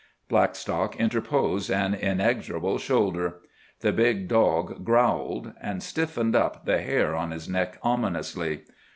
Blackstock 0.29 0.99
interposed 0.99 1.69
an 1.69 1.93
inexorable 1.93 2.79
shoulder. 2.79 3.35
The 3.81 3.91
big 3.91 4.27
dog 4.27 4.83
growled, 4.83 5.53
and 5.61 5.83
stiffened 5.83 6.35
up 6.35 6.65
the 6.65 6.81
hair 6.81 7.15
on 7.15 7.29
his 7.29 7.47
neck 7.47 7.77
ominously. 7.83 8.61